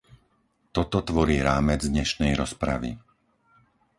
Toto 0.75 0.99
tvorí 1.09 1.37
rámec 1.49 1.81
dnešnej 1.93 2.31
rozpravy. 2.41 2.91